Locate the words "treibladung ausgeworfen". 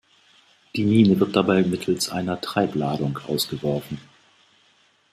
2.41-3.99